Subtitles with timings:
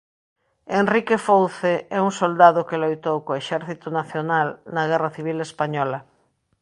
[0.81, 5.99] Enrique Fouce é un soldado que loitou co exército nacional na guerra civil española.